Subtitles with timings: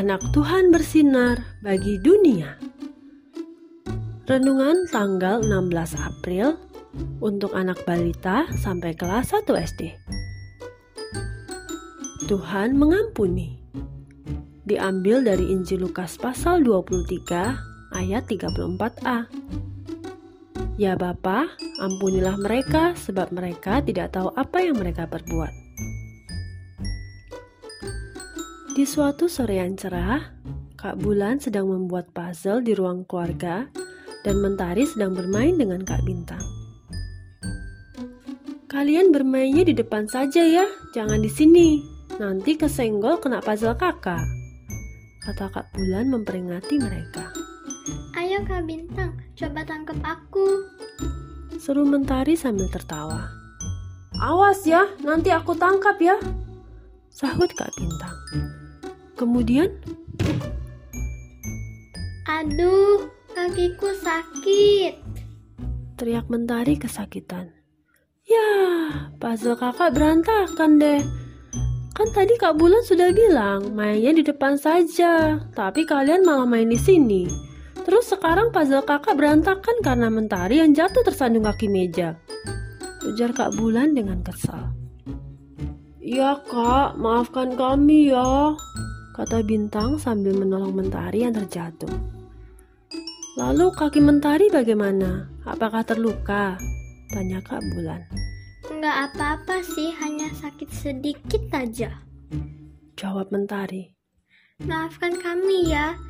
[0.00, 2.56] anak Tuhan bersinar bagi dunia.
[4.24, 6.56] Renungan tanggal 16 April
[7.20, 9.94] untuk anak balita sampai kelas 1 SD.
[12.26, 13.60] Tuhan mengampuni.
[14.64, 19.30] Diambil dari Injil Lukas pasal 23 ayat 34a.
[20.80, 25.69] Ya Bapa, ampunilah mereka sebab mereka tidak tahu apa yang mereka perbuat.
[28.80, 30.40] Di suatu sore yang cerah,
[30.72, 33.68] Kak Bulan sedang membuat puzzle di ruang keluarga
[34.24, 36.40] dan Mentari sedang bermain dengan Kak Bintang.
[38.72, 40.64] Kalian bermainnya di depan saja ya,
[40.96, 41.76] jangan di sini.
[42.24, 44.24] Nanti kesenggol kena puzzle kakak.
[45.28, 47.28] Kata Kak Bulan memperingati mereka.
[48.16, 50.64] Ayo Kak Bintang, coba tangkap aku.
[51.60, 53.28] Seru Mentari sambil tertawa.
[54.24, 56.16] Awas ya, nanti aku tangkap ya.
[57.12, 58.16] Sahut Kak Bintang.
[59.20, 59.68] Kemudian,
[62.24, 63.04] Aduh,
[63.36, 64.96] kakiku sakit.
[66.00, 67.52] teriak Mentari kesakitan.
[68.24, 68.48] Ya,
[69.20, 71.04] puzzle kakak berantakan deh.
[71.92, 76.80] Kan tadi Kak Bulan sudah bilang mainnya di depan saja, tapi kalian malah main di
[76.80, 77.28] sini.
[77.84, 82.16] Terus sekarang puzzle kakak berantakan karena Mentari yang jatuh tersandung kaki meja.
[83.04, 84.72] Ujar Kak Bulan dengan kesal.
[86.00, 88.56] Iya kak, maafkan kami ya,
[89.20, 91.92] kata Bintang sambil menolong Mentari yang terjatuh.
[93.36, 95.28] Lalu kaki Mentari bagaimana?
[95.44, 96.56] Apakah terluka?
[97.12, 98.00] Tanya Kak Bulan.
[98.72, 102.00] Enggak apa-apa sih, hanya sakit sedikit aja.
[102.96, 103.92] Jawab Mentari.
[104.64, 106.00] Maafkan kami ya.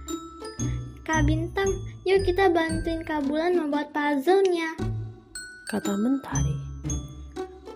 [1.02, 1.67] Kak Bintang,
[2.06, 4.78] yuk kita bantuin Kak Bulan membuat puzzle-nya.
[5.67, 6.58] Kata Mentari.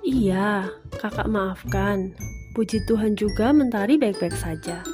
[0.06, 2.14] Iya, kakak maafkan.
[2.54, 4.86] Puji Tuhan juga Mentari baik-baik saja.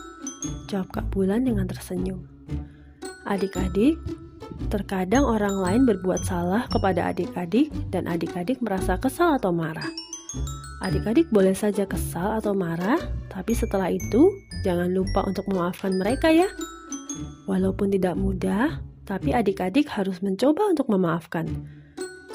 [0.70, 2.22] Jawab Kak Bulan dengan tersenyum.
[3.26, 3.98] Adik-adik,
[4.70, 9.90] terkadang orang lain berbuat salah kepada adik-adik dan adik-adik merasa kesal atau marah.
[10.86, 13.02] Adik-adik boleh saja kesal atau marah,
[13.34, 14.30] tapi setelah itu
[14.62, 16.46] jangan lupa untuk memaafkan mereka ya.
[17.50, 21.50] Walaupun tidak mudah, tapi adik-adik harus mencoba untuk memaafkan.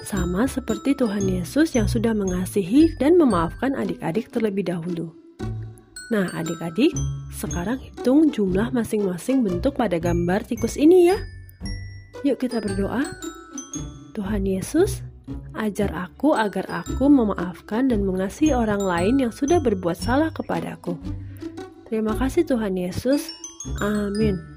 [0.04, 5.25] Sama seperti Tuhan Yesus yang sudah mengasihi dan memaafkan adik-adik terlebih dahulu.
[6.14, 6.94] Nah, adik-adik,
[7.34, 11.18] sekarang hitung jumlah masing-masing bentuk pada gambar tikus ini ya.
[12.22, 13.02] Yuk kita berdoa.
[14.14, 15.02] Tuhan Yesus,
[15.58, 20.96] ajar aku agar aku memaafkan dan mengasihi orang lain yang sudah berbuat salah kepadaku.
[21.90, 23.34] Terima kasih Tuhan Yesus.
[23.82, 24.55] Amin.